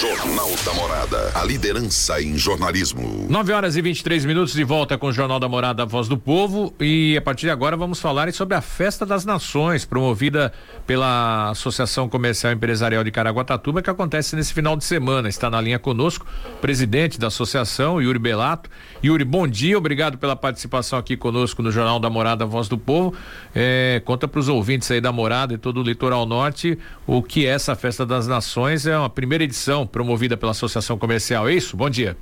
[0.00, 1.30] Jornal da Morada.
[1.34, 3.26] A liderança em jornalismo.
[3.28, 6.16] 9 horas e 23 minutos de volta com o Jornal da Morada, a Voz do
[6.16, 6.72] Povo.
[6.80, 10.54] E a partir de agora vamos falar sobre a Festa das Nações, promovida
[10.86, 15.28] pela Associação Comercial Empresarial de Caraguatatuba, que acontece nesse final de semana.
[15.28, 16.24] Está na linha conosco,
[16.62, 18.70] presidente da associação, Yuri Belato.
[19.04, 22.78] Yuri, bom dia, obrigado pela participação aqui conosco no Jornal da Morada, a Voz do
[22.78, 23.14] Povo.
[23.54, 26.78] É, conta para os ouvintes aí da Morada e todo o litoral norte
[27.12, 28.86] o que é essa Festa das Nações.
[28.86, 31.76] É uma primeira edição promovida pela Associação Comercial, é isso?
[31.76, 32.16] Bom dia.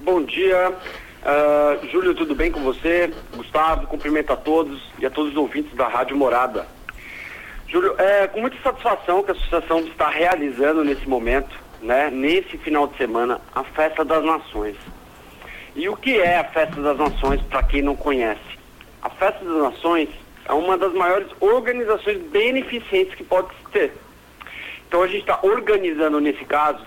[0.00, 0.72] Bom dia.
[1.22, 3.12] Uh, Júlio, tudo bem com você?
[3.36, 6.66] Gustavo, cumprimento a todos e a todos os ouvintes da Rádio Morada.
[7.66, 12.86] Júlio, é com muita satisfação que a associação está realizando nesse momento, né, nesse final
[12.86, 14.76] de semana, a Festa das Nações.
[15.76, 18.58] E o que é a Festa das Nações para quem não conhece?
[19.02, 20.08] A Festa das Nações
[20.46, 23.92] é uma das maiores organizações beneficentes que pode ter.
[24.88, 26.82] Então a gente está organizando nesse caso,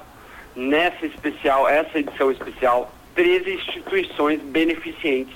[0.55, 5.35] nessa especial, essa edição especial, 13 instituições beneficentes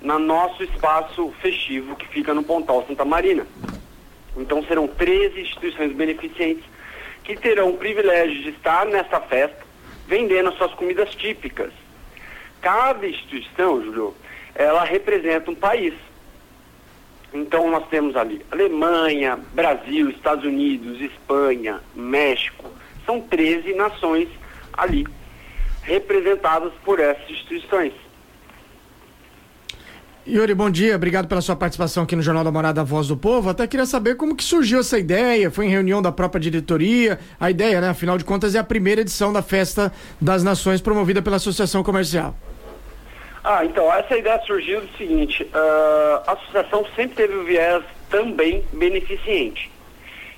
[0.00, 3.44] no nosso espaço festivo que fica no Pontal Santa Marina.
[4.36, 6.62] Então serão 13 instituições beneficentes
[7.24, 9.58] que terão o privilégio de estar nessa festa
[10.06, 11.72] vendendo as suas comidas típicas.
[12.62, 14.14] Cada instituição, Júlio,
[14.54, 15.94] ela representa um país.
[17.32, 22.70] Então nós temos ali Alemanha, Brasil, Estados Unidos, Espanha, México.
[23.06, 24.28] São 13 nações
[24.72, 25.06] ali
[25.82, 27.92] representadas por essas instituições.
[30.28, 33.48] Yuri, bom dia, obrigado pela sua participação aqui no Jornal da Morada Voz do Povo.
[33.48, 37.50] Até queria saber como que surgiu essa ideia, foi em reunião da própria diretoria, a
[37.50, 41.36] ideia, né, afinal de contas, é a primeira edição da Festa das Nações promovida pela
[41.36, 42.36] Associação Comercial.
[43.42, 48.62] Ah, então, essa ideia surgiu do seguinte, uh, a associação sempre teve o viés também
[48.72, 49.70] beneficente.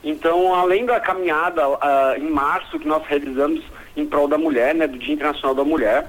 [0.04, 1.78] Então, além da caminhada uh,
[2.16, 3.62] em março que nós realizamos
[3.96, 6.06] em prol da mulher, né, do Dia Internacional da Mulher,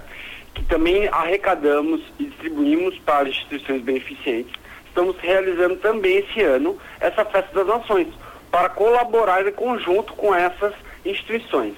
[0.54, 4.54] que também arrecadamos e distribuímos para instituições beneficentes,
[4.86, 8.08] estamos realizando também esse ano essa Festa das Nações,
[8.52, 11.74] para colaborar em conjunto com essas instituições.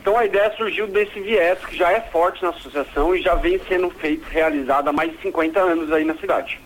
[0.00, 3.60] Então a ideia surgiu desse viés que já é forte na associação e já vem
[3.68, 6.58] sendo feito, realizado há mais de 50 anos aí na cidade.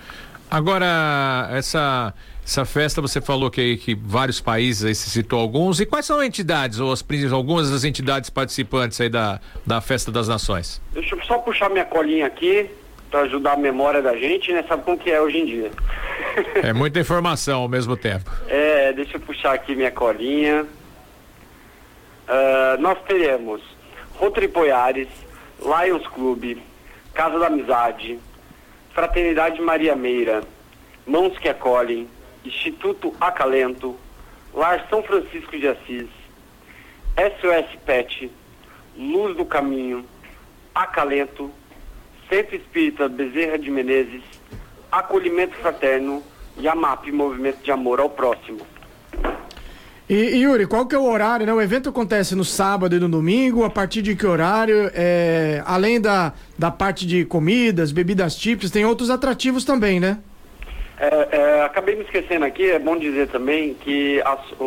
[0.50, 5.80] Agora, essa essa festa você falou que, que vários países aí se citou alguns.
[5.80, 10.10] E quais são as entidades, ou as, algumas das entidades participantes aí da, da Festa
[10.10, 10.82] das Nações?
[10.92, 12.68] Deixa eu só puxar minha colinha aqui
[13.10, 14.64] para ajudar a memória da gente, né?
[14.66, 15.70] Sabe como que é hoje em dia.
[16.62, 18.30] É muita informação ao mesmo tempo.
[18.48, 20.66] É, deixa eu puxar aqui minha colinha.
[22.28, 23.60] Uh, nós teremos
[24.14, 25.08] Rotary Poiares,
[25.60, 26.62] Lions Clube,
[27.12, 28.18] Casa da Amizade,
[28.94, 30.42] Fraternidade Maria Meira,
[31.06, 32.08] Mãos que Acolhem,
[32.44, 33.96] Instituto Acalento,
[34.54, 36.08] Lar São Francisco de Assis,
[37.16, 38.30] SOS PET,
[38.96, 40.04] Luz do Caminho,
[40.74, 41.50] Acalento,
[42.28, 44.22] Centro Espírita Bezerra de Menezes,
[44.90, 46.22] Acolhimento Fraterno
[46.56, 48.60] e AMAP, Movimento de Amor ao Próximo.
[50.08, 51.46] E, Yuri, qual que é o horário?
[51.46, 51.52] Né?
[51.52, 54.90] O evento acontece no sábado e no domingo, a partir de que horário?
[54.94, 60.18] É, além da, da parte de comidas, bebidas típicas, tem outros atrativos também, né?
[60.98, 64.64] É, é, acabei me esquecendo aqui, é bom dizer também que as, o,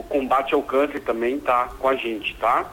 [0.00, 2.70] o, combate ao câncer também está com a gente, tá?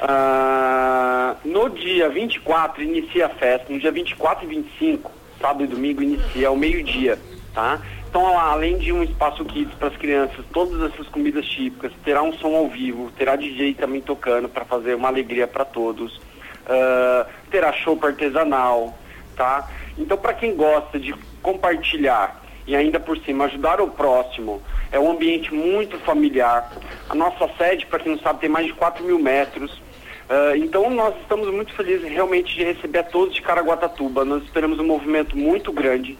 [0.00, 5.10] Ah, no dia 24 inicia a festa, no dia 24 e 25,
[5.40, 7.18] sábado e domingo, inicia ao meio-dia,
[7.52, 7.80] tá?
[8.14, 12.32] Então, além de um espaço kids para as crianças, todas essas comidas típicas, terá um
[12.34, 17.72] som ao vivo, terá DJ também tocando para fazer uma alegria para todos, uh, terá
[17.72, 18.96] show artesanal,
[19.34, 19.68] tá?
[19.98, 25.10] Então, para quem gosta de compartilhar e ainda por cima ajudar o próximo, é um
[25.10, 26.70] ambiente muito familiar.
[27.08, 29.72] A nossa sede, para quem não sabe, tem mais de 4 mil metros.
[29.72, 34.24] Uh, então nós estamos muito felizes realmente de receber a todos de Caraguatatuba.
[34.24, 36.16] Nós esperamos um movimento muito grande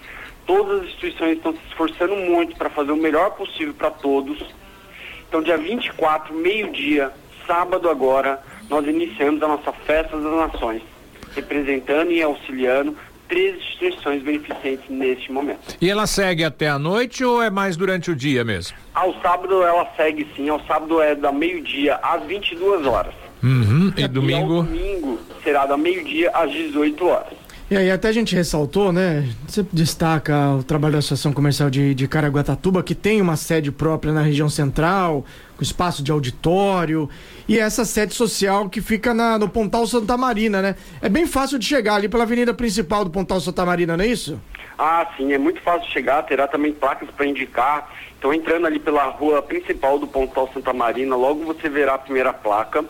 [0.47, 4.39] Todas as instituições estão se esforçando muito para fazer o melhor possível para todos.
[5.29, 7.11] Então, dia 24, meio-dia,
[7.47, 10.83] sábado agora, nós iniciamos a nossa Festa das Nações,
[11.35, 12.97] representando e auxiliando
[13.29, 15.77] três instituições beneficentes neste momento.
[15.81, 18.77] E ela segue até a noite ou é mais durante o dia mesmo?
[18.95, 23.15] Ao sábado ela segue sim, ao sábado é da meio-dia às 22 horas.
[23.43, 23.93] Uhum.
[23.97, 24.63] E, e domingo?
[24.63, 27.44] domingo será da meio-dia às 18 horas.
[27.71, 29.27] E aí até a gente ressaltou, né?
[29.49, 34.13] Você destaca o trabalho da Associação Comercial de, de Caraguatatuba, que tem uma sede própria
[34.13, 35.25] na região central,
[35.57, 37.09] com espaço de auditório,
[37.49, 40.77] e essa sede social que fica na, no Pontal Santa Marina, né?
[41.01, 44.09] É bem fácil de chegar ali pela avenida principal do Pontal Santa Marina, não é
[44.09, 44.39] isso?
[44.79, 47.91] Ah, sim, é muito fácil chegar, terá também placas para indicar.
[48.19, 52.33] Então, entrando ali pela rua principal do Pontal Santa Marina, logo você verá a primeira
[52.33, 52.85] placa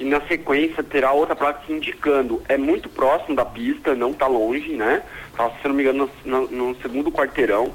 [0.00, 2.42] e na sequência terá outra placa se indicando.
[2.48, 5.02] É muito próximo da pista, não está longe, né?
[5.36, 7.72] Tá, se não me engano, no, no, segundo quarteirão.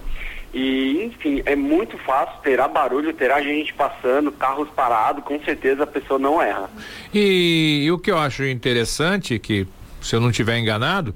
[0.51, 5.87] E, enfim, é muito fácil, terá barulho, terá gente passando, carros parados, com certeza a
[5.87, 6.69] pessoa não erra.
[7.13, 9.67] E, e o que eu acho interessante, que
[10.01, 11.13] se eu não estiver enganado,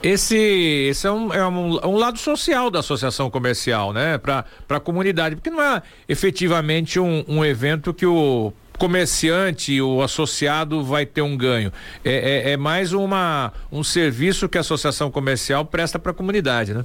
[0.00, 4.18] esse, esse é, um, é um, um, lado social da associação comercial, né?
[4.18, 8.52] Para a comunidade, porque não é efetivamente um, um evento que o
[8.82, 11.72] comerciante, o associado vai ter um ganho.
[12.04, 16.74] É, é, é mais uma, um serviço que a associação comercial presta para a comunidade,
[16.74, 16.84] né?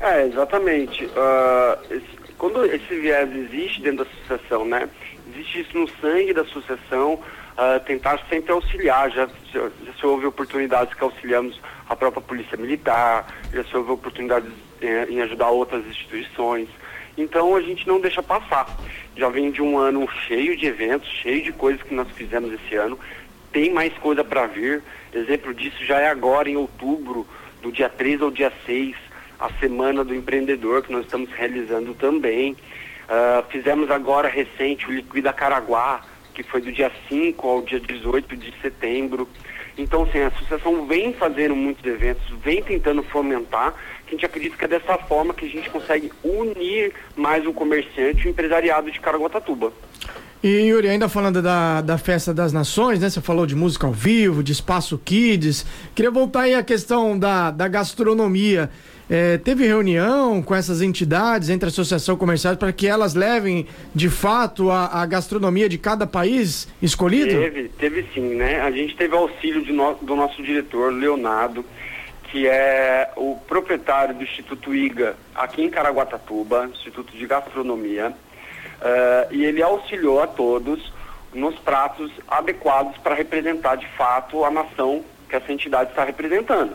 [0.00, 1.04] É, exatamente.
[1.04, 4.88] Uh, esse, quando esse viés existe dentro da associação, né?
[5.30, 9.10] Existe isso no sangue da associação, uh, tentar sempre auxiliar.
[9.10, 9.68] Já, já,
[10.00, 11.60] se houve oportunidades que auxiliamos
[11.90, 16.70] a própria Polícia Militar, já se houve oportunidades eh, em ajudar outras instituições.
[17.18, 18.66] Então a gente não deixa passar.
[19.18, 22.76] Já vem de um ano cheio de eventos, cheio de coisas que nós fizemos esse
[22.76, 22.96] ano.
[23.52, 24.80] Tem mais coisa para vir.
[25.12, 27.26] Exemplo disso já é agora em outubro,
[27.60, 28.94] do dia 3 ao dia 6
[29.40, 32.52] a Semana do Empreendedor, que nós estamos realizando também.
[32.52, 36.00] Uh, fizemos agora recente o Liquida Caraguá,
[36.32, 39.28] que foi do dia 5 ao dia 18 de setembro.
[39.76, 43.74] Então, assim, a associação vem fazendo muitos eventos, vem tentando fomentar,
[44.08, 47.52] que a gente acredita que é dessa forma que a gente consegue unir mais o
[47.52, 49.72] comerciante e o empresariado de Caraguatatuba.
[50.42, 53.10] E Yuri, ainda falando da, da Festa das Nações, né?
[53.10, 55.66] Você falou de música ao vivo, de espaço kids.
[55.96, 58.70] Queria voltar aí à questão da, da gastronomia.
[59.10, 64.10] É, teve reunião com essas entidades entre a Associação Comercial para que elas levem de
[64.10, 67.30] fato a, a, gastronomia de cada país escolhido?
[67.30, 68.60] Teve, teve sim, né?
[68.60, 71.64] A gente teve auxílio no, do nosso diretor, Leonardo,
[72.30, 79.44] que é o proprietário do Instituto IGA aqui em Caraguatatuba, Instituto de Gastronomia, uh, e
[79.44, 80.92] ele auxiliou a todos
[81.32, 86.72] nos pratos adequados para representar de fato a nação que essa entidade está representando.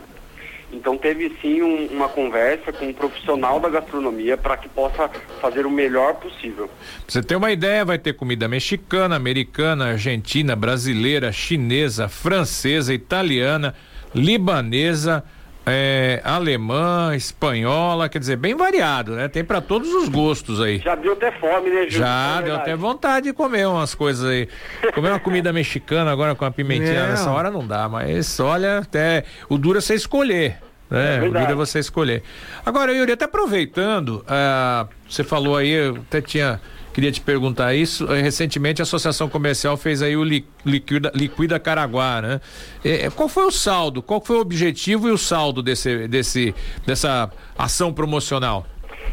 [0.72, 5.08] Então teve sim um, uma conversa com um profissional da gastronomia para que possa
[5.40, 6.68] fazer o melhor possível.
[7.06, 13.74] Você ter uma ideia, vai ter comida mexicana, americana, argentina, brasileira, chinesa, francesa, italiana,
[14.14, 15.22] libanesa,
[15.66, 19.28] é, alemã, espanhola, quer dizer, bem variado, né?
[19.28, 20.78] Tem para todos os gostos aí.
[20.78, 21.90] Já deu até fome, né, Júlio?
[21.90, 24.48] Já, é deu até vontade de comer umas coisas aí.
[24.94, 27.08] Comer uma comida mexicana agora com a pimentinha é.
[27.08, 30.58] nessa hora não dá, mas olha, até o duro é você escolher.
[30.90, 31.16] Né?
[31.16, 32.22] É o duro é você escolher.
[32.64, 36.60] Agora, Yuri, até aproveitando, uh, você falou aí, eu até tinha
[36.94, 38.10] Queria te perguntar isso.
[38.10, 42.40] Eh, recentemente a Associação Comercial fez aí o Liquida, Liquida Caraguá, né?
[42.84, 44.00] É, qual foi o saldo?
[44.00, 46.54] Qual foi o objetivo e o saldo desse, desse,
[46.86, 48.64] dessa ação promocional?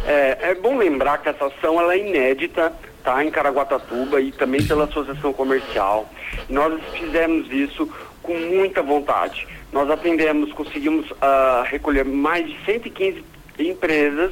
[0.05, 2.71] É, é bom lembrar que essa ação ela é inédita,
[3.03, 3.25] tá?
[3.25, 6.07] Em Caraguatatuba e também pela Associação Comercial.
[6.47, 7.89] Nós fizemos isso
[8.21, 9.47] com muita vontade.
[9.73, 13.23] Nós atendemos, conseguimos uh, recolher mais de 115
[13.57, 14.31] empresas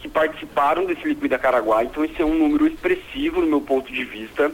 [0.00, 1.84] que participaram desse Liquida Caraguá.
[1.84, 4.50] Então esse é um número expressivo no meu ponto de vista.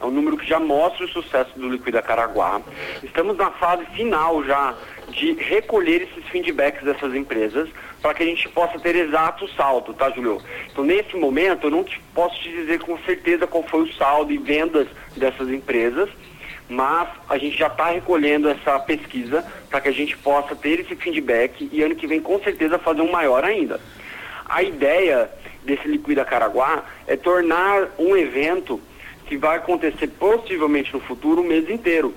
[0.00, 2.60] É um número que já mostra o sucesso do Liquida Caraguá.
[3.02, 4.74] Estamos na fase final já
[5.08, 7.68] de recolher esses feedbacks dessas empresas
[8.00, 10.40] para que a gente possa ter exato saldo, tá, Julio?
[10.70, 14.32] Então, nesse momento, eu não te, posso te dizer com certeza qual foi o saldo
[14.32, 16.08] e vendas dessas empresas,
[16.68, 20.94] mas a gente já está recolhendo essa pesquisa para que a gente possa ter esse
[20.96, 23.80] feedback e ano que vem, com certeza, fazer um maior ainda.
[24.50, 25.30] A ideia
[25.62, 28.80] desse Liquida Caraguá é tornar um evento
[29.26, 32.12] que vai acontecer possivelmente no futuro o mês inteiro.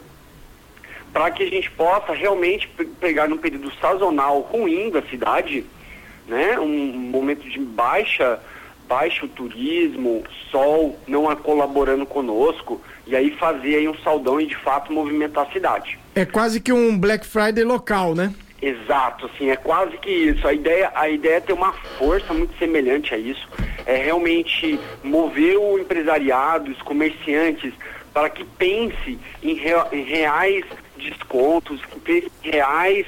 [1.13, 2.67] Para que a gente possa realmente
[2.99, 5.63] pegar num período sazonal ruim da cidade,
[6.27, 8.39] né, um momento de baixa,
[8.87, 14.91] baixo turismo, sol não colaborando conosco, e aí fazer aí um saldão e de fato
[14.91, 15.99] movimentar a cidade.
[16.15, 18.33] É quase que um Black Friday local, né?
[18.63, 20.47] Exato, assim, é quase que isso.
[20.47, 23.45] A ideia, a ideia é ter uma força muito semelhante a isso.
[23.85, 27.73] É realmente mover o empresariado, os comerciantes,
[28.13, 29.59] para que pense em,
[29.91, 30.63] em reais
[30.95, 33.05] descontos, que pense em reais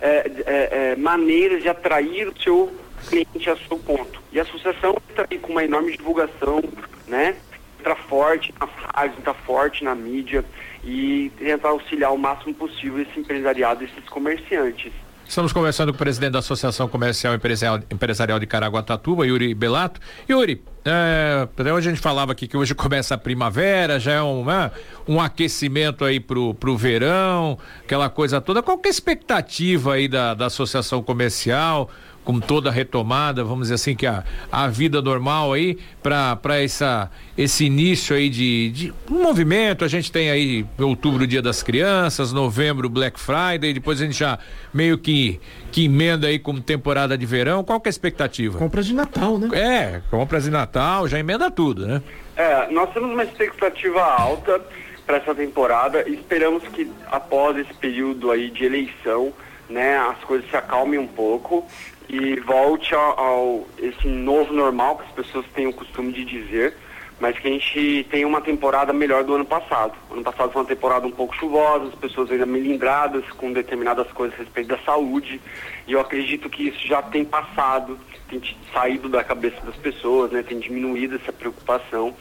[0.00, 2.74] é, é, é, maneiras de atrair o seu
[3.08, 4.20] cliente a seu ponto.
[4.32, 6.64] E a associação está aí com uma enorme divulgação,
[7.06, 7.36] né?
[7.78, 10.44] Está forte nas rádios, está forte na mídia
[10.86, 14.92] e tentar auxiliar o máximo possível esse empresariado, esses comerciantes.
[15.28, 20.00] Estamos conversando com o presidente da Associação Comercial Empresarial de Caraguatatuba, Yuri Belato.
[20.30, 24.44] Yuri, é, hoje a gente falava aqui que hoje começa a primavera, já é um,
[24.44, 24.70] né,
[25.08, 28.62] um aquecimento aí pro, pro verão, aquela coisa toda.
[28.62, 31.90] Qual que é a expectativa aí da, da Associação Comercial?
[32.26, 37.08] Com toda a retomada, vamos dizer assim, que a, a vida normal aí, para essa
[37.38, 42.32] esse início aí de, de um movimento, a gente tem aí outubro Dia das Crianças,
[42.32, 44.38] novembro Black Friday, depois a gente já
[44.74, 45.40] meio que
[45.70, 48.58] que emenda aí como temporada de verão, qual que é a expectativa?
[48.58, 49.48] Compras de Natal, né?
[49.52, 52.02] É, compras de Natal, já emenda tudo, né?
[52.34, 54.60] É, nós temos uma expectativa alta
[55.06, 59.32] para essa temporada esperamos que após esse período aí de eleição,
[59.70, 61.64] né, as coisas se acalmem um pouco
[62.08, 66.74] e volte ao, ao esse novo normal que as pessoas têm o costume de dizer,
[67.18, 69.94] mas que a gente tenha uma temporada melhor do ano passado.
[70.10, 74.38] ano passado foi uma temporada um pouco chuvosa, as pessoas ainda melindradas com determinadas coisas
[74.38, 75.40] a respeito da saúde,
[75.86, 77.98] e eu acredito que isso já tem passado,
[78.28, 78.40] tem
[78.72, 82.14] saído da cabeça das pessoas, né, tem diminuído essa preocupação.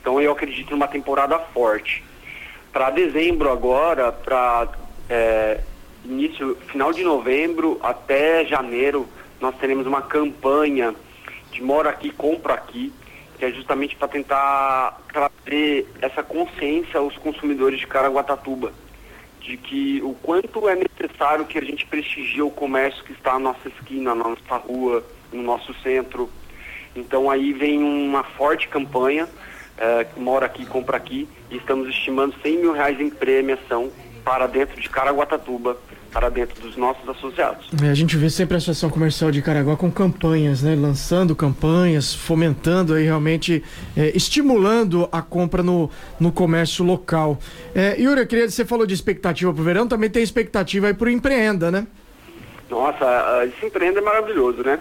[0.00, 2.04] Então eu acredito numa temporada forte.
[2.72, 4.68] Para dezembro agora, para
[5.08, 5.60] é,
[6.04, 9.08] início, final de novembro até janeiro,
[9.42, 10.94] nós teremos uma campanha
[11.50, 12.92] de mora aqui, compra aqui,
[13.36, 18.72] que é justamente para tentar trazer essa consciência aos consumidores de Caraguatatuba,
[19.40, 23.40] de que o quanto é necessário que a gente prestigie o comércio que está na
[23.40, 26.30] nossa esquina, na nossa rua, no nosso centro.
[26.94, 29.28] Então aí vem uma forte campanha,
[29.76, 33.90] é, mora aqui, compra aqui, e estamos estimando 100 mil reais em premiação
[34.24, 35.76] para dentro de Caraguatatuba,
[36.12, 37.66] para dentro dos nossos associados.
[37.82, 40.76] É, a gente vê sempre a Associação Comercial de Caraguá com campanhas, né?
[40.78, 43.64] Lançando campanhas, fomentando aí realmente,
[43.96, 45.90] é, estimulando a compra no,
[46.20, 47.38] no comércio local.
[47.74, 51.06] É, Yuri, queria você falou de expectativa para o verão, também tem expectativa aí para
[51.06, 51.86] o Empreenda, né?
[52.68, 54.78] Nossa, esse Empreenda é maravilhoso, né?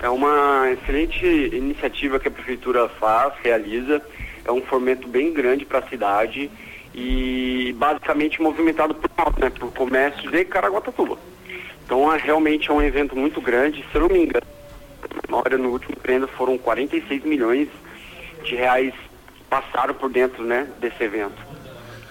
[0.00, 4.00] É uma excelente iniciativa que a Prefeitura faz, realiza,
[4.44, 6.48] é um fomento bem grande para a cidade
[6.98, 11.16] e basicamente movimentado por né, comércio de Caraguatatuba.
[11.84, 14.46] Então é, realmente é um evento muito grande, se eu não me engano,
[15.28, 17.68] memória no último prenda foram 46 milhões
[18.42, 18.92] de reais
[19.48, 21.40] passaram por dentro né, desse evento.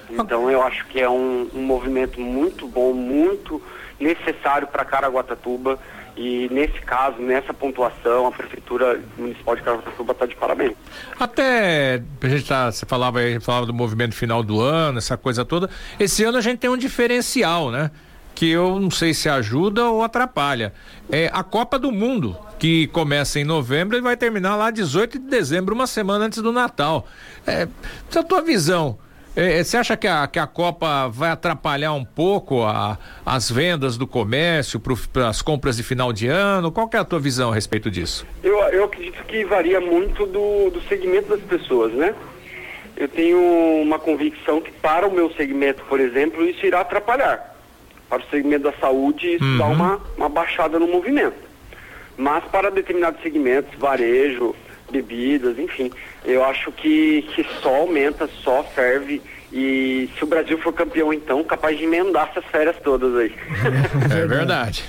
[0.10, 3.62] Então eu acho que é um, um movimento muito bom, muito
[4.00, 5.78] necessário para Caraguatatuba
[6.18, 10.76] e nesse caso, nessa pontuação, a Prefeitura Municipal de Caraguatatuba está de parabéns.
[11.20, 15.70] Até a gente tá, você falava, falava do movimento final do ano, essa coisa toda.
[16.00, 17.92] Esse ano a gente tem um diferencial, né?
[18.34, 20.74] Que eu não sei se ajuda ou atrapalha.
[21.12, 25.26] É a Copa do Mundo, que começa em novembro e vai terminar lá 18 de
[25.26, 27.08] dezembro, uma semana antes do Natal.
[27.46, 27.68] É,
[28.16, 28.98] a tua visão,
[29.38, 33.52] é, é, você acha que a, que a Copa vai atrapalhar um pouco a, as
[33.52, 34.82] vendas do comércio
[35.14, 36.72] para as compras de final de ano?
[36.72, 38.26] Qual é a tua visão a respeito disso?
[38.44, 42.16] Eu, eu acredito que varia muito do, do segmento das pessoas, né?
[42.96, 43.38] Eu tenho
[43.84, 47.56] uma convicção que para o meu segmento, por exemplo, isso irá atrapalhar.
[48.10, 49.58] Para o segmento da saúde, isso uhum.
[49.60, 51.38] dá uma, uma baixada no movimento.
[52.18, 54.56] Mas para determinados segmentos, varejo,
[54.92, 55.92] bebidas, enfim.
[56.26, 59.22] Eu acho que, que só aumenta, só serve.
[59.52, 63.34] E se o Brasil for campeão, então, capaz de emendar essas férias todas aí.
[64.12, 64.84] É verdade.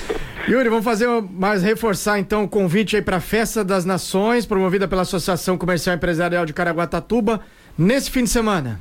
[0.48, 4.88] Yuri, vamos fazer mais reforçar então o convite aí para a Festa das Nações, promovida
[4.88, 7.40] pela Associação Comercial Empresarial de Caraguatatuba,
[7.76, 8.80] nesse fim de semana.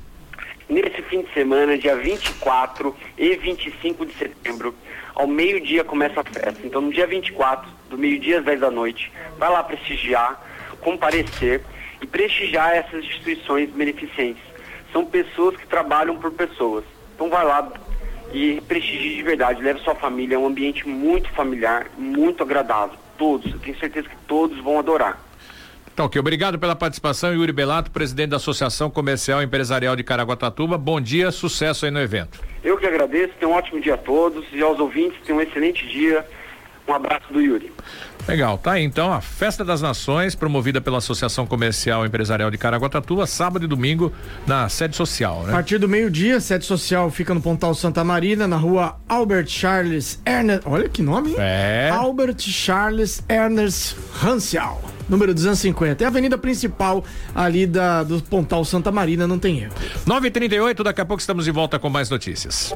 [0.70, 4.74] Nesse fim de semana, dia 24 e 25 de setembro,
[5.16, 6.60] ao meio-dia começa a festa.
[6.64, 10.47] Então, no dia 24, do meio-dia às 10 da noite, vai lá prestigiar
[10.88, 11.62] comparecer
[12.02, 14.42] e prestigiar essas instituições beneficentes.
[14.94, 16.86] São pessoas que trabalham por pessoas.
[17.14, 17.70] Então vai lá
[18.32, 22.96] e prestigie de verdade, leve sua família, é um ambiente muito familiar, muito agradável.
[23.18, 25.20] Todos, eu tenho certeza que todos vão adorar.
[25.94, 30.78] Então, ok, obrigado pela participação, Yuri Belato, presidente da Associação Comercial e Empresarial de Caraguatatuba.
[30.78, 32.40] Bom dia, sucesso aí no evento.
[32.64, 35.86] Eu que agradeço, tenham um ótimo dia a todos e aos ouvintes, tenham um excelente
[35.88, 36.24] dia.
[36.88, 37.72] Um abraço do Yuri.
[38.28, 42.58] Legal, tá aí então a Festa das Nações, promovida pela Associação Comercial e Empresarial de
[42.58, 44.12] Caraguatatuba, sábado e domingo
[44.46, 45.50] na sede social, né?
[45.50, 50.22] A partir do meio-dia, sede social fica no Pontal Santa Marina, na rua Albert Charles
[50.26, 50.64] Ernest.
[50.66, 51.36] Olha que nome, hein?
[51.40, 51.90] É.
[51.94, 56.04] Albert Charles Ernest Hansel, número 250.
[56.04, 59.74] É a avenida principal ali da, do Pontal Santa Marina, não tem erro.
[60.06, 62.74] 9h38, daqui a pouco estamos de volta com mais notícias.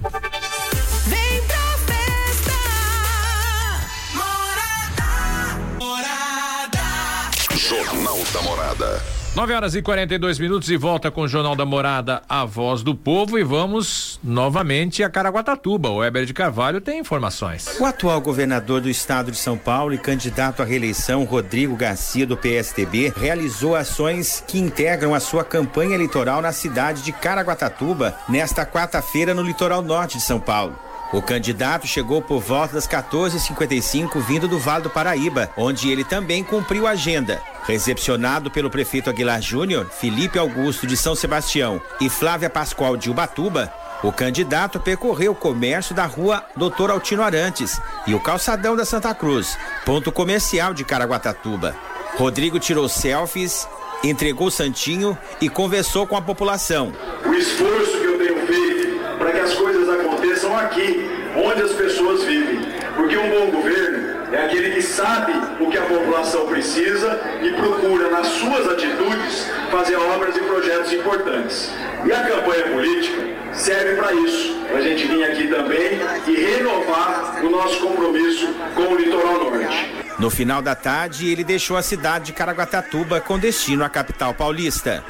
[9.33, 12.93] 9 horas e 42 minutos e volta com o Jornal da Morada, a voz do
[12.93, 15.89] povo e vamos novamente a Caraguatatuba.
[15.89, 17.79] O Weber de Carvalho tem informações.
[17.79, 22.35] O atual governador do estado de São Paulo e candidato à reeleição, Rodrigo Garcia, do
[22.35, 29.33] PSTB, realizou ações que integram a sua campanha eleitoral na cidade de Caraguatatuba nesta quarta-feira
[29.33, 30.90] no litoral norte de São Paulo.
[31.13, 36.43] O candidato chegou por volta das 14h55 vindo do Vale do Paraíba, onde ele também
[36.43, 37.41] cumpriu a agenda.
[37.65, 43.71] Recepcionado pelo prefeito Aguilar Júnior, Felipe Augusto de São Sebastião e Flávia Pascoal de Ubatuba,
[44.03, 49.13] o candidato percorreu o comércio da rua Doutor Altino Arantes e o calçadão da Santa
[49.13, 51.75] Cruz, ponto comercial de Caraguatatuba.
[52.15, 53.67] Rodrigo tirou selfies,
[54.03, 56.91] entregou o santinho e conversou com a população.
[57.25, 61.07] O esforço que eu tenho feito para que as coisas aconteçam aqui,
[61.51, 62.61] onde as pessoas vivem.
[62.95, 68.09] Porque um bom governo é aquele que sabe o que a população precisa e procura,
[68.09, 71.71] nas suas atitudes, fazer obras e projetos importantes.
[72.05, 73.21] E a campanha política
[73.53, 78.93] serve para isso, para a gente vir aqui também e renovar o nosso compromisso com
[78.93, 80.01] o litoral norte.
[80.19, 85.03] No final da tarde, ele deixou a cidade de Caraguatatuba com destino à capital paulista.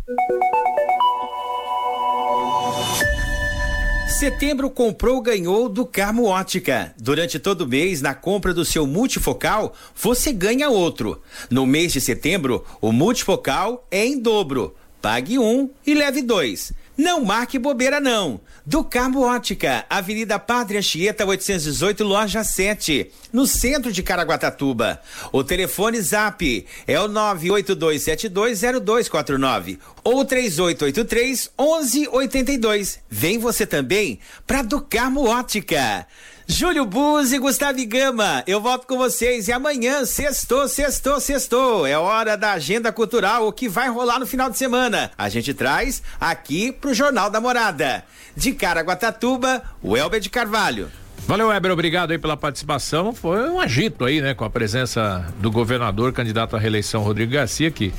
[4.22, 6.94] Setembro comprou ganhou do Carmo Ótica.
[6.96, 11.20] Durante todo o mês, na compra do seu multifocal, você ganha outro.
[11.50, 14.76] No mês de setembro, o multifocal é em dobro.
[15.02, 16.72] Pague um e leve dois.
[16.98, 18.42] Não marque bobeira não.
[18.66, 25.02] Do Carmo Ótica, Avenida Padre Anchieta 818, loja 7, no centro de Caraguatatuba.
[25.32, 33.00] O telefone Zap é o 982720249 ou 3883 1182.
[33.10, 36.06] Vem você também para Do Carmo Ótica.
[36.52, 41.88] Júlio Buzzi e Gustavo Gama, eu volto com vocês e amanhã, sextou, sextou, sextou.
[41.88, 45.12] É hora da agenda cultural, o que vai rolar no final de semana.
[45.18, 48.04] A gente traz aqui pro Jornal da Morada.
[48.36, 50.92] De Caraguatatuba, o Elber de Carvalho.
[51.26, 53.14] Valeu, Weber, obrigado aí pela participação.
[53.14, 57.72] Foi um agito aí, né, com a presença do governador candidato à reeleição Rodrigo Garcia,
[57.72, 57.94] que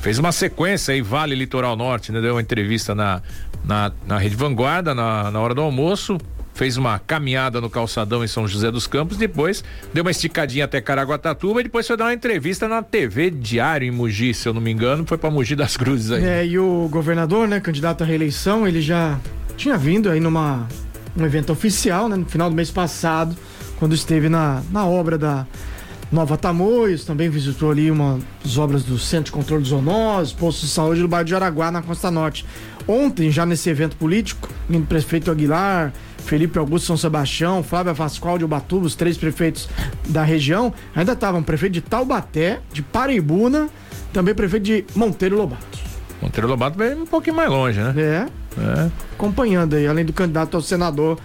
[0.00, 2.22] fez uma sequência aí, Vale Litoral Norte, né?
[2.22, 3.20] Deu uma entrevista na,
[3.62, 6.16] na, na Rede Vanguarda, na, na hora do almoço,
[6.54, 10.80] fez uma caminhada no calçadão em São José dos Campos, depois deu uma esticadinha até
[10.80, 14.60] Caraguatatuba e depois foi dar uma entrevista na TV Diário em Mogi, se eu não
[14.60, 16.24] me engano, foi para Mogi das Cruzes aí.
[16.24, 19.18] É, e o governador, né, candidato à reeleição, ele já
[19.56, 20.66] tinha vindo aí numa
[21.16, 23.36] um evento oficial, né, no final do mês passado,
[23.78, 25.46] quando esteve na, na obra da
[26.10, 28.20] Nova Tamoios, também visitou ali umas
[28.58, 31.82] obras do Centro de Controle de Zoonoses, posto de saúde do bairro de Araguá, na
[31.82, 32.44] Costa Norte.
[32.86, 35.92] Ontem, já nesse evento político, o prefeito Aguilar,
[36.24, 39.68] Felipe Augusto São Sebastião, Flávia Vascal de Ubatuba, os três prefeitos
[40.08, 40.72] da região.
[40.94, 43.68] Ainda estavam prefeito de Taubaté, de Paraibuna,
[44.12, 45.78] também prefeito de Monteiro Lobato.
[46.20, 47.94] Monteiro Lobato veio um pouquinho mais longe, né?
[47.96, 48.26] É.
[48.60, 48.90] é.
[49.12, 51.18] Acompanhando aí, além do candidato ao senador,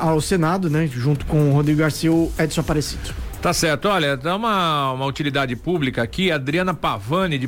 [0.00, 0.86] ao Senado, né?
[0.86, 3.14] Junto com o Rodrigo Garcia, o Edson Aparecido.
[3.40, 7.46] Tá certo, olha, dá uma, uma utilidade pública aqui, Adriana Pavani de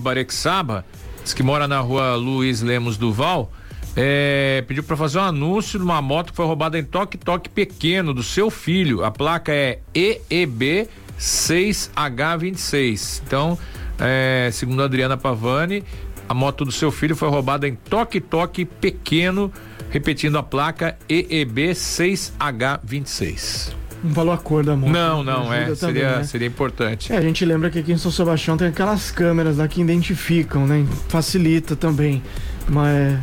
[1.27, 3.51] Barequçaba, que mora na rua Luiz Lemos Duval,
[3.97, 7.49] é, pediu para fazer um anúncio de uma moto que foi roubada em Toque Toque
[7.49, 9.03] Pequeno do seu filho.
[9.05, 13.23] A placa é EEB 6H26.
[13.27, 13.59] Então,
[13.99, 15.83] é, segundo a Adriana Pavani,
[16.29, 19.53] a moto do seu filho foi roubada em Toque Toque Pequeno,
[19.91, 23.86] repetindo a placa EEB 6H26.
[24.03, 24.91] Não falou a cor da moto.
[24.91, 25.65] Não, não, é.
[25.65, 26.25] Também, seria, né?
[26.25, 27.13] seria importante.
[27.13, 30.67] É, a gente lembra que aqui em São Sebastião tem aquelas câmeras lá que identificam,
[30.67, 30.87] né?
[31.09, 32.23] Facilita também.
[32.69, 33.19] Mas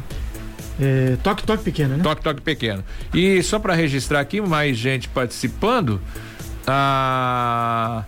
[0.79, 2.03] é, toque, toque pequeno, né?
[2.03, 2.83] Toque, toque pequeno.
[3.13, 6.01] E só para registrar aqui, mais gente participando.
[6.65, 8.05] A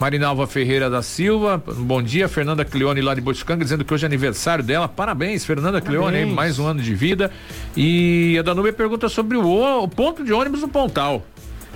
[0.00, 2.28] Marinalva Ferreira da Silva, bom dia.
[2.28, 4.88] Fernanda Cleone lá de Botucanga, dizendo que hoje é aniversário dela.
[4.88, 6.10] Parabéns, Fernanda Parabéns.
[6.10, 7.30] Cleone, mais um ano de vida.
[7.76, 11.24] E a Danube pergunta sobre o, o ponto de ônibus do Pontal.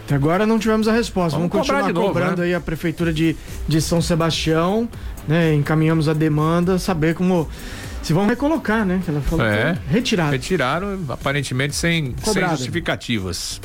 [0.04, 1.38] Até agora não tivemos a resposta.
[1.38, 2.48] Vamos, Vamos continuar novo, cobrando né?
[2.48, 3.36] aí a prefeitura de,
[3.68, 4.88] de São Sebastião,
[5.26, 5.54] né?
[5.54, 7.48] Encaminhamos a demanda, saber como
[8.02, 9.00] se vão recolocar, né?
[9.06, 10.30] Ela falou é, retiraram.
[10.30, 13.60] Retiraram, aparentemente sem, sem justificativas.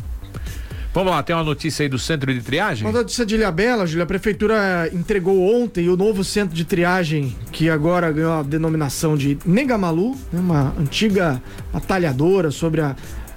[0.94, 2.88] Vamos lá, tem uma notícia aí do centro de triagem?
[2.88, 4.04] Uma notícia de Ilhabela, Júlia.
[4.04, 9.38] A prefeitura entregou ontem o novo centro de triagem, que agora ganhou a denominação de
[9.46, 10.40] Negamalu, né?
[10.40, 11.40] uma antiga
[11.72, 12.96] batalhadora sobre a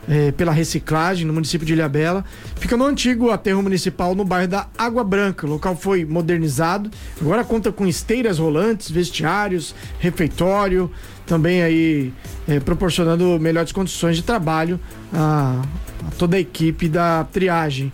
[0.09, 2.25] é, pela reciclagem no município de Ilhabela.
[2.57, 5.47] Fica no antigo aterro municipal no bairro da Água Branca.
[5.47, 10.91] O local foi modernizado, agora conta com esteiras rolantes, vestiários, refeitório,
[11.27, 12.13] também aí
[12.49, 14.81] é, proporcionando melhores condições de trabalho
[15.13, 15.63] a,
[16.07, 17.93] a toda a equipe da triagem.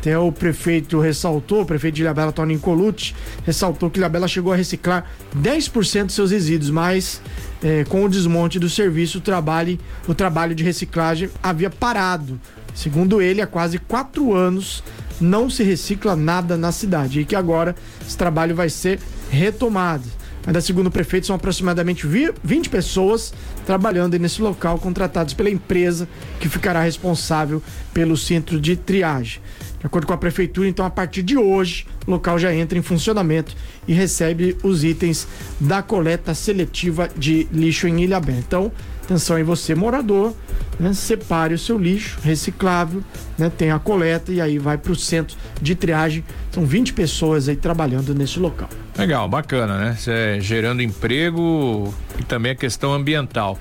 [0.00, 4.56] Até o prefeito ressaltou, o prefeito de Ilhabela, Tony Colucci, ressaltou que Ilhabela chegou a
[4.56, 5.04] reciclar
[5.36, 7.20] 10% dos seus resíduos, mas
[7.62, 12.40] é, com o desmonte do serviço, o trabalho, o trabalho de reciclagem havia parado.
[12.74, 14.82] Segundo ele, há quase quatro anos
[15.20, 17.74] não se recicla nada na cidade e que agora
[18.06, 20.17] esse trabalho vai ser retomado.
[20.48, 23.34] Ainda segundo o prefeito, são aproximadamente 20 pessoas
[23.66, 26.08] trabalhando nesse local, contratados pela empresa
[26.40, 29.42] que ficará responsável pelo centro de triagem.
[29.78, 32.82] De acordo com a prefeitura, então a partir de hoje, o local já entra em
[32.82, 33.54] funcionamento
[33.86, 35.28] e recebe os itens
[35.60, 38.38] da coleta seletiva de lixo em Ilha Bela.
[38.38, 38.72] Então,
[39.08, 40.34] atenção aí você morador,
[40.78, 40.92] né?
[40.92, 43.02] separe o seu lixo reciclável,
[43.38, 43.50] né?
[43.50, 46.22] tem a coleta e aí vai para o centro de triagem.
[46.52, 48.68] São 20 pessoas aí trabalhando nesse local.
[48.96, 49.96] Legal, bacana, né?
[49.98, 53.58] Cê, gerando emprego e também a questão ambiental.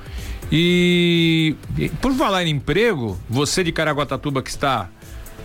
[0.51, 4.89] E, e por falar em emprego, você de Caraguatatuba que está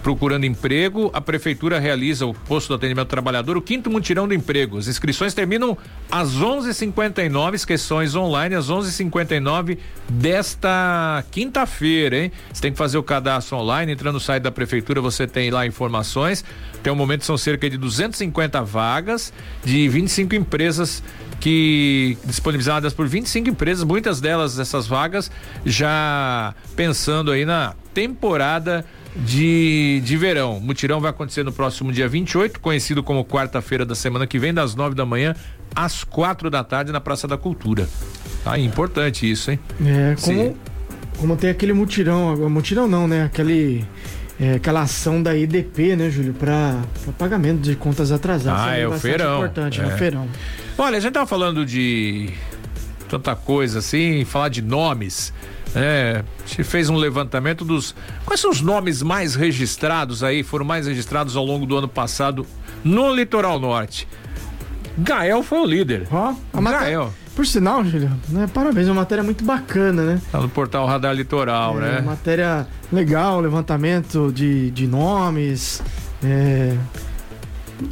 [0.02, 4.78] procurando emprego, a prefeitura realiza o posto do atendimento trabalhador, o quinto mutirão do emprego.
[4.78, 5.78] As inscrições terminam
[6.10, 12.32] às 11:59, inscrições online às 11:59 desta quinta-feira, hein?
[12.52, 15.66] Você tem que fazer o cadastro online, entrando no site da prefeitura, você tem lá
[15.66, 16.44] informações.
[16.74, 19.32] Até o momento são cerca de 250 vagas
[19.64, 21.02] de 25 empresas
[21.38, 25.30] que disponibilizadas por 25 empresas, muitas delas essas vagas
[25.64, 28.84] já pensando aí na temporada
[29.16, 30.58] de, de verão.
[30.58, 34.52] O mutirão vai acontecer no próximo dia 28, conhecido como quarta-feira da semana que vem,
[34.52, 35.34] das nove da manhã
[35.74, 37.88] às quatro da tarde na Praça da Cultura.
[38.44, 39.58] Tá importante isso, hein?
[39.84, 40.56] É, como,
[41.18, 43.24] como tem aquele mutirão, mutirão não, né?
[43.24, 43.86] Aquele
[44.40, 46.80] é, aquela ação da EDP, né, Júlio, para
[47.16, 48.60] pagamento de contas atrasadas.
[48.60, 49.36] Ah, é o feirão.
[49.36, 49.84] importante, é.
[49.84, 50.28] é o feirão.
[50.76, 52.30] Olha, a gente tava falando de
[53.12, 55.34] tanta coisa assim, falar de nomes.
[55.74, 57.94] É, gente fez um levantamento dos.
[58.24, 62.46] Quais são os nomes mais registrados aí, foram mais registrados ao longo do ano passado
[62.82, 64.08] no litoral norte?
[64.96, 66.06] Gael foi o líder.
[66.10, 67.12] Ó, a Gael.
[67.34, 70.20] Por sinal, Júlio, né, parabéns, é uma matéria muito bacana, né?
[70.30, 72.00] Tá no portal Radar Litoral, é, né?
[72.02, 75.82] Matéria legal, levantamento de, de nomes.
[76.22, 76.76] É,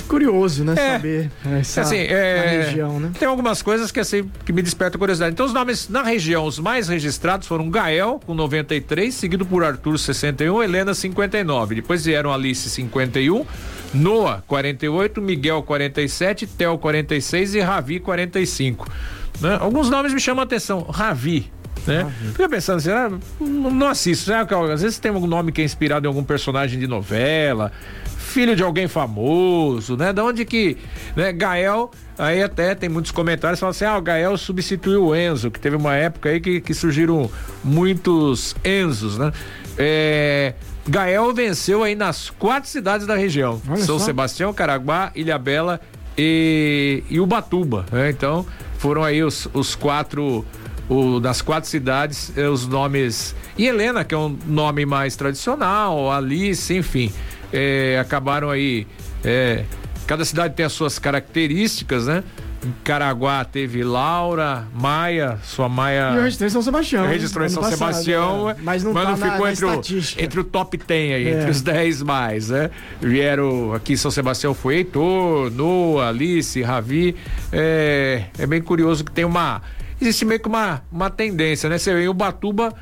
[0.09, 0.75] curioso, né?
[0.77, 3.11] É, saber essa assim, é, região, né?
[3.19, 5.33] Tem algumas coisas que assim que me despertam curiosidade.
[5.33, 9.99] Então os nomes na região, os mais registrados foram Gael com 93, seguido por Arthur
[9.99, 11.77] 61, Helena 59.
[11.77, 13.45] Depois vieram Alice 51,
[13.95, 18.89] Noah 48, Miguel 47, Tel 46 e Ravi 45.
[19.41, 19.59] Né?
[19.61, 20.83] Alguns nomes me chamam a atenção.
[20.83, 21.51] Ravi,
[21.87, 22.13] né?
[22.33, 24.47] Fica pensando assim, ah, não assisto, né?
[24.73, 27.73] às vezes tem algum nome que é inspirado em algum personagem de novela,
[28.17, 30.13] filho de alguém famoso, né?
[30.13, 30.77] Da onde que,
[31.17, 31.33] né?
[31.33, 35.59] Gael, aí até tem muitos comentários falando assim, ah, o Gael substituiu o Enzo, que
[35.59, 37.31] teve uma época aí que, que surgiram
[37.65, 39.33] muitos Enzos, né?
[39.77, 40.55] É,
[40.89, 44.07] Gael venceu aí nas quatro cidades da região, Olha São só.
[44.07, 45.81] Sebastião, Caraguá, Ilhabela
[46.17, 48.11] e, e Ubatuba, né?
[48.11, 48.47] Então,
[48.79, 50.45] foram aí os, os quatro
[50.91, 53.35] o, das quatro cidades, eh, os nomes.
[53.57, 57.11] E Helena, que é um nome mais tradicional, Alice, enfim
[57.53, 58.87] é, acabaram aí.
[59.25, 59.65] É,
[60.07, 62.25] cada cidade tem as suas características, né?
[62.65, 66.11] Em Caraguá teve Laura, Maia, sua Maia.
[66.13, 67.07] E eu registrei São Sebastião.
[67.07, 68.57] Registrou em São passado, Sebastião, é.
[68.61, 71.27] mas não, mas tá não ficou na, entre, na o, entre o top 10 aí,
[71.27, 71.31] é.
[71.39, 72.71] entre os 10 mais, né?
[73.01, 77.17] Vieram aqui em São Sebastião foi Heitor, Noah, Alice, Ravi.
[77.51, 79.63] É, é bem curioso que tem uma.
[80.01, 81.79] Existe meio que uma, uma tendência, né?
[81.79, 82.75] Você vê em Ubatuba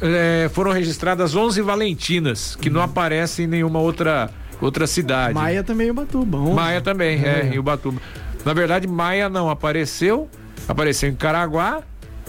[0.00, 5.34] é, foram registradas 11 Valentinas, que não aparecem em nenhuma outra, outra cidade.
[5.34, 6.38] Maia também em Ubatuba.
[6.38, 6.54] 11.
[6.54, 7.50] Maia também, é.
[7.50, 8.00] é, em Ubatuba.
[8.44, 10.28] Na verdade, Maia não apareceu,
[10.68, 11.82] apareceu em Caraguá,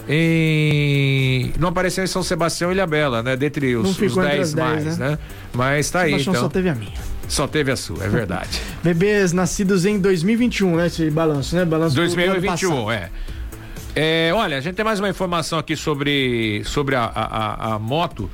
[0.08, 1.52] em...
[1.58, 3.36] Não apareceu em São Sebastião e Ilhabela, né?
[3.36, 5.10] Dentre os, os 10 mais, 10, né?
[5.10, 5.18] né?
[5.52, 6.34] Mas tá aí, então.
[6.34, 6.92] só teve a minha.
[7.28, 8.62] Só teve a sua, é verdade.
[8.84, 10.86] Bebês nascidos em 2021, né?
[10.86, 11.64] Esse balanço, né?
[11.64, 13.10] Balanço 2021, é.
[13.98, 18.30] É, olha, a gente tem mais uma informação aqui sobre, sobre a, a, a moto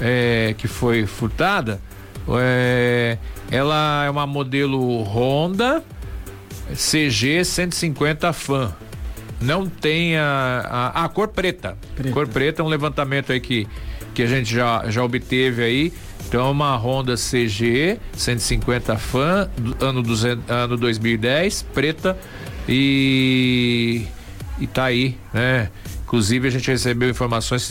[0.00, 1.80] é, que foi furtada.
[2.38, 3.18] É,
[3.50, 5.82] ela é uma modelo Honda
[6.72, 8.72] CG 150 Fan.
[9.40, 11.76] Não tem a, a, a cor preta.
[11.96, 12.12] preta.
[12.12, 13.66] Cor preta é um levantamento aí que,
[14.14, 15.92] que a gente já, já obteve aí.
[16.28, 22.16] Então é uma Honda CG 150 Fan, ano, 200, ano 2010, preta.
[22.68, 24.06] E
[24.60, 25.70] e tá aí, né?
[26.04, 27.70] Inclusive a gente recebeu informações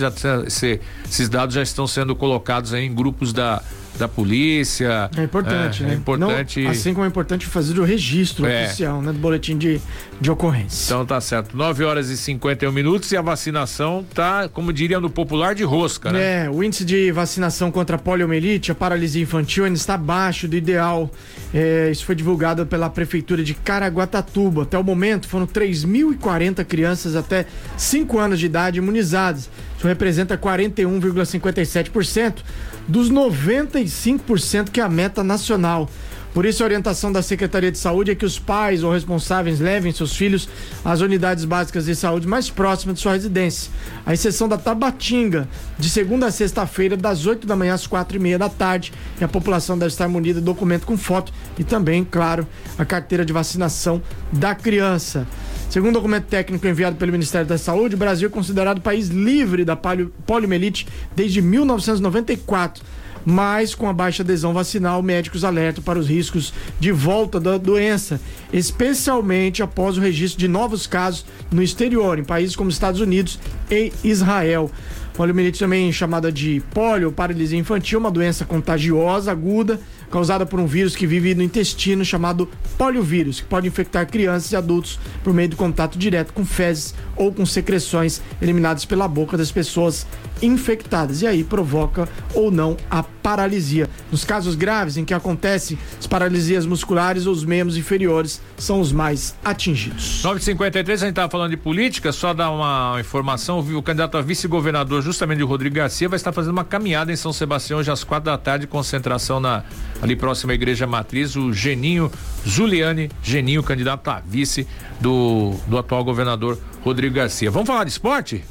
[1.05, 3.61] esses dados já estão sendo colocados em grupos da,
[3.99, 5.09] da polícia.
[5.15, 5.93] É importante, é, né?
[5.93, 6.63] É importante.
[6.63, 8.65] Não, assim como é importante fazer o registro é.
[8.65, 9.11] oficial, né?
[9.11, 9.79] Do boletim de,
[10.19, 10.93] de ocorrência.
[10.93, 11.55] Então tá certo.
[11.55, 16.11] 9 horas e 51 minutos e a vacinação tá, como diria no popular, de rosca,
[16.11, 16.45] né?
[16.45, 20.55] É, o índice de vacinação contra a poliomielite, a paralisia infantil, ainda está abaixo do
[20.55, 21.11] ideal.
[21.53, 24.63] É, isso foi divulgado pela Prefeitura de Caraguatatuba.
[24.63, 27.45] Até o momento foram 3.040 crianças até
[27.77, 29.49] 5 anos de idade imunizadas.
[29.79, 32.39] Isso representa 41,57%
[32.85, 35.89] dos 95% que é a meta nacional.
[36.33, 39.93] Por isso, a orientação da Secretaria de Saúde é que os pais ou responsáveis levem
[39.93, 40.49] seus filhos
[40.83, 43.71] às unidades básicas de saúde mais próximas de sua residência.
[44.05, 48.19] A exceção da Tabatinga, de segunda a sexta-feira, das 8 da manhã às quatro e
[48.19, 48.91] meia da tarde.
[49.19, 52.45] E a população deve estar munida de documento com foto e também, claro,
[52.77, 55.25] a carteira de vacinação da criança.
[55.69, 59.75] Segundo documento técnico enviado pelo Ministério da Saúde, o Brasil é considerado país livre da
[59.75, 62.83] poliomielite desde 1994
[63.25, 68.19] mas com a baixa adesão vacinal, médicos alertam para os riscos de volta da doença,
[68.51, 73.37] especialmente após o registro de novos casos no exterior, em países como Estados Unidos
[73.69, 74.71] e Israel.
[75.13, 79.79] Poliomielite também chamada de polio, paralisia infantil, uma doença contagiosa aguda
[80.09, 84.55] causada por um vírus que vive no intestino chamado poliovírus, que pode infectar crianças e
[84.55, 89.51] adultos por meio do contato direto com fezes ou com secreções eliminadas pela boca das
[89.51, 90.05] pessoas
[90.41, 93.89] infectadas e aí provoca ou não a paralisia.
[94.11, 99.35] Nos casos graves em que acontecem as paralisias musculares, os membros inferiores são os mais
[99.43, 100.21] atingidos.
[100.23, 105.01] 953 a gente estava falando de política, só dar uma informação, o candidato a vice-governador
[105.01, 108.25] justamente o Rodrigo Garcia vai estar fazendo uma caminhada em São Sebastião hoje às quatro
[108.25, 109.63] da tarde, concentração na
[110.01, 112.11] ali próximo à Igreja Matriz, o Geninho
[112.47, 114.67] Zuliane, Geninho, candidato a vice
[114.99, 117.51] do, do atual governador Rodrigo Garcia.
[117.51, 118.43] Vamos falar de esporte?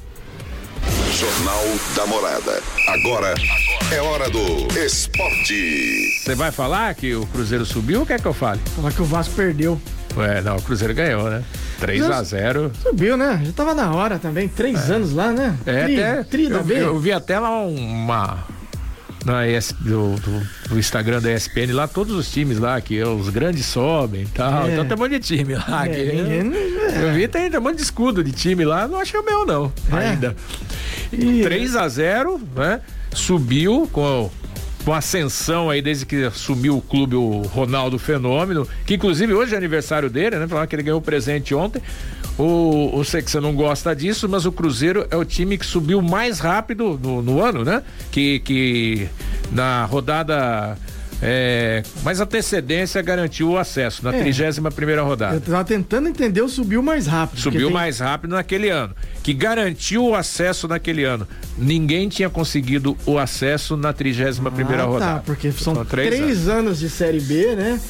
[1.19, 1.65] Jornal
[1.97, 2.63] da Morada.
[2.87, 3.35] Agora
[3.93, 6.13] é hora do esporte.
[6.23, 8.61] Você vai falar que o Cruzeiro subiu ou quer que eu fale?
[8.77, 9.81] Falar que o Vasco perdeu.
[10.17, 11.43] Ué, não, o Cruzeiro ganhou, né?
[11.81, 13.43] 3 a 0 Subiu, né?
[13.45, 14.47] Já tava na hora também.
[14.47, 14.95] Três é.
[14.95, 15.59] anos lá, né?
[15.67, 16.23] É, tri, até.
[16.23, 18.47] Tri eu, eu, vi até lá uma
[19.25, 23.29] na ES, do, do, do, Instagram da ESPN lá, todos os times lá, que os
[23.29, 24.67] grandes sobem e tal.
[24.67, 24.73] É.
[24.73, 25.87] Então tem um monte de time lá.
[25.87, 27.03] É, que, é.
[27.03, 29.45] Eu vi, tem, tem um monte de escudo de time lá, não achei o meu,
[29.45, 30.09] não, é.
[30.09, 30.37] ainda.
[31.13, 32.81] E, 3 a 0 né?
[33.13, 34.31] Subiu com
[34.85, 39.59] com ascensão aí desde que assumiu o clube o Ronaldo Fenômeno, que inclusive hoje é
[39.59, 40.49] aniversário dele, né?
[40.49, 41.83] Falar que ele ganhou presente ontem.
[42.39, 45.67] O, eu sei que você não gosta disso, mas o Cruzeiro é o time que
[45.67, 47.83] subiu mais rápido no, no ano, né?
[48.11, 49.09] Que, que
[49.53, 50.79] na rodada
[51.21, 54.21] é, mas a antecedência garantiu o acesso na é.
[54.21, 55.35] 31 primeira rodada.
[55.35, 57.41] Eu estava tentando entender o subiu mais rápido.
[57.41, 57.73] Subiu tem...
[57.73, 61.27] mais rápido naquele ano, que garantiu o acesso naquele ano.
[61.57, 65.15] Ninguém tinha conseguido o acesso na 31 primeira ah, tá, rodada.
[65.15, 66.49] Tá, porque são, são três, três anos.
[66.49, 66.79] anos.
[66.79, 67.81] de série B, né?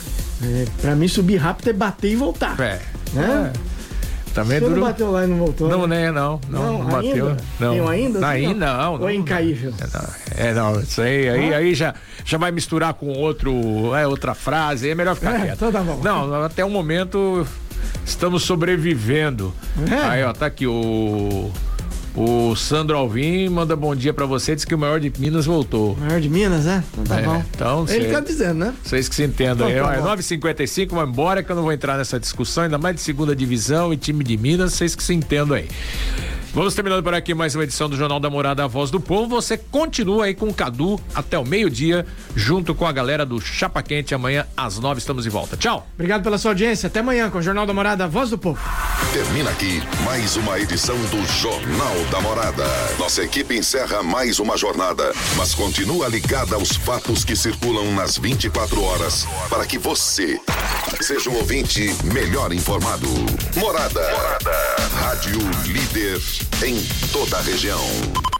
[0.42, 2.58] É, para mim subir rápido é bater e voltar.
[2.60, 2.80] É.
[3.12, 3.52] Né?
[3.54, 3.77] É.
[4.34, 5.68] Também não bateu lá e não voltou?
[5.68, 6.10] Não, né?
[6.10, 7.36] Não, não, não, não bateu.
[7.58, 7.70] Não.
[7.72, 8.26] Tem um ainda?
[8.26, 9.00] Ainda não.
[9.00, 9.72] Ou é incaível?
[10.36, 14.88] É, não, isso aí, aí, aí já, já vai misturar com outro, é, outra frase,
[14.88, 15.54] é melhor ficar é, quieto.
[15.54, 16.00] Então tá bom.
[16.02, 17.46] Não, até o momento
[18.04, 19.52] estamos sobrevivendo.
[19.90, 20.06] É.
[20.06, 21.50] Aí, ó, tá aqui o
[22.18, 25.92] o Sandro Alvim manda bom dia para você, diz que o maior de Minas voltou.
[25.92, 26.82] O maior de Minas, é?
[26.92, 27.44] Então tá é, bom.
[27.54, 28.74] Então, Ele cê, tá dizendo, né?
[28.82, 29.98] Vocês que se entendam então, aí.
[29.98, 33.36] Tá 9h55, vamos embora que eu não vou entrar nessa discussão, ainda mais de segunda
[33.36, 35.68] divisão e time de Minas, vocês que se entendam aí.
[36.58, 39.28] Vamos terminando por aqui mais uma edição do Jornal da Morada, a Voz do Povo.
[39.28, 43.80] Você continua aí com o Cadu até o meio-dia, junto com a galera do Chapa
[43.80, 44.12] Quente.
[44.12, 45.56] Amanhã às nove estamos de volta.
[45.56, 45.86] Tchau.
[45.94, 46.88] Obrigado pela sua audiência.
[46.88, 48.60] Até amanhã com o Jornal da Morada, a Voz do Povo.
[49.12, 52.64] Termina aqui mais uma edição do Jornal da Morada.
[52.98, 58.82] Nossa equipe encerra mais uma jornada, mas continua ligada aos fatos que circulam nas 24
[58.82, 60.40] horas para que você
[61.00, 63.06] seja um ouvinte melhor informado.
[63.54, 64.00] Morada.
[64.10, 64.88] Morada.
[64.98, 66.82] Rádio Líder em
[67.12, 68.28] toda a região.